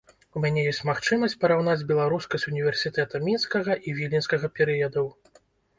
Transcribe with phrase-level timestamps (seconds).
[0.37, 5.05] У мяне ёсць магчымасць параўнаць беларускасць універсітэта мінскага і віленскага перыядаў.